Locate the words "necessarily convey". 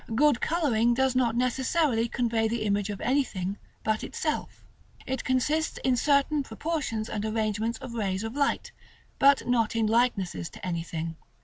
1.35-2.47